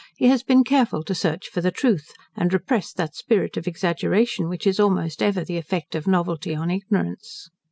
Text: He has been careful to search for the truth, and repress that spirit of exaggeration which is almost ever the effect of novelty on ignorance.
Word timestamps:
He 0.17 0.29
has 0.29 0.41
been 0.41 0.63
careful 0.63 1.03
to 1.03 1.13
search 1.13 1.47
for 1.47 1.61
the 1.61 1.69
truth, 1.69 2.11
and 2.35 2.51
repress 2.51 2.91
that 2.91 3.15
spirit 3.15 3.55
of 3.55 3.67
exaggeration 3.67 4.49
which 4.49 4.65
is 4.65 4.79
almost 4.79 5.21
ever 5.21 5.43
the 5.43 5.57
effect 5.57 5.93
of 5.93 6.07
novelty 6.07 6.55
on 6.55 6.71
ignorance. 6.71 7.51